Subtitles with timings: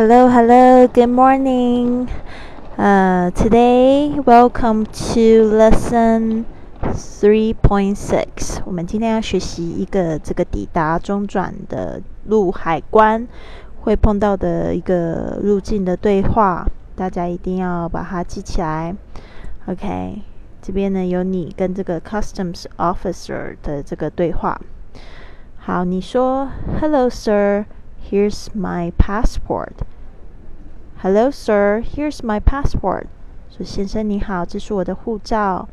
[0.00, 2.08] Hello, hello, good morning.
[2.78, 6.46] Uh, today, welcome to lesson
[6.94, 8.62] three point six.
[8.64, 13.28] 我们今天要学习一个这个抵达中转的入海关
[13.82, 18.96] 会碰到的一个入境的对话，大家一定要把它记起来。
[19.66, 20.22] OK，
[20.62, 24.58] 这边呢有你跟这个 customs officer 的这个对话。
[25.58, 26.48] 好，你说
[26.80, 27.66] Hello, sir.
[28.09, 29.81] Here's my passport.
[30.97, 31.81] Hello, sir.
[31.81, 33.07] Here's my passport.
[33.49, 35.67] 说先生你好，这是我的护照。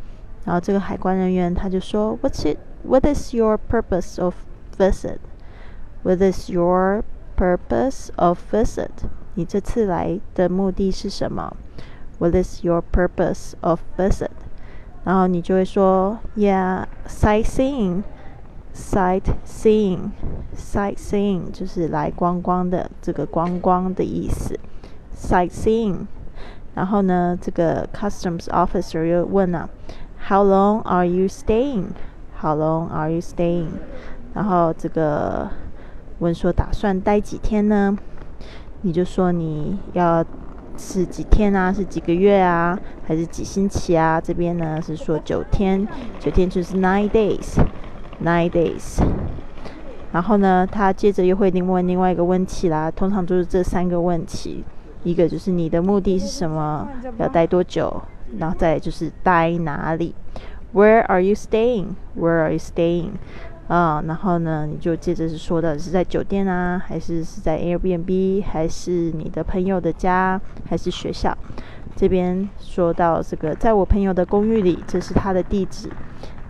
[0.45, 2.59] 然后这个海关人员他就说，What's it?
[2.83, 4.35] What is your purpose of
[4.77, 5.19] visit?
[6.03, 7.05] What is your
[7.37, 8.91] purpose of visit?
[9.35, 11.57] 你这次来的目的是什么？
[12.19, 14.31] What is your purpose of visit?
[15.05, 18.03] 然后你就会说，Yeah, sightseeing.
[18.78, 24.60] Sightseeing，sightseeing 就是来观光的，这个观光的意思。
[25.16, 26.06] Sightseeing，
[26.76, 29.68] 然后呢，这个 customs officer 又问了
[30.28, 33.70] ，How long are you staying？How long are you staying？
[34.36, 35.50] 然后这个
[36.20, 37.98] 问说打算待几天呢？
[38.82, 40.24] 你就说你要
[40.78, 41.74] 是几天啊？
[41.74, 42.78] 是几个月啊？
[43.08, 44.22] 还是几星期啊？
[44.22, 45.88] 这边呢是说九天，
[46.20, 47.58] 九天就是 nine days。
[48.24, 49.00] Nine days，
[50.12, 52.90] 然后呢，他接着又会另问另外一个问题啦。
[52.90, 54.64] 通常就是这三个问题，
[55.04, 58.02] 一个就是你的目的是什么，要待多久，
[58.40, 60.16] 然后再就是待哪里。
[60.74, 61.90] Where are you staying?
[62.20, 63.12] Where are you staying?
[63.68, 71.38] 啊，然后呢，你就接着是说的是在酒店啊，还是是在 Airbnb，还是你的朋友的家，还是学校？
[71.96, 75.90] 这边说到这个，在我朋友的公寓里，这是他的地址。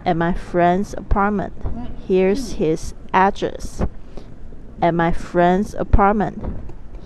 [0.08, 1.52] At my friend's apartment.
[2.08, 3.86] Here's his address.
[4.80, 6.38] At my friend's apartment.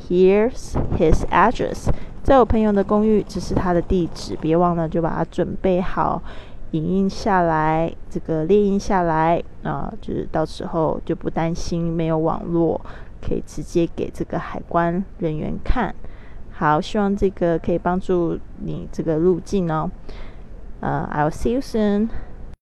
[0.08, 1.90] Here's his address.
[2.22, 4.38] 在我朋友的公寓，这是他的地址。
[4.40, 6.22] 别忘了，就把它准备好，
[6.72, 12.80] 影印下来，这个列印下来啊，就是到时候就不担心没有网络，
[13.20, 15.96] 可以直接给这个海关人员看。
[16.52, 19.90] 好，希望这个可以帮助你这个路径哦。
[20.82, 22.10] 呃，I'll see you soon.